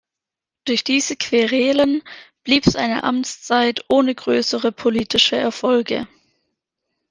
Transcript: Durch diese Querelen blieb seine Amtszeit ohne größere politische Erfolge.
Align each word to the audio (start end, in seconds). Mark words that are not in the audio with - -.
Durch 0.65 0.83
diese 0.83 1.15
Querelen 1.15 2.01
blieb 2.43 2.65
seine 2.65 3.03
Amtszeit 3.03 3.85
ohne 3.87 4.15
größere 4.15 4.71
politische 4.71 5.35
Erfolge. 5.35 6.07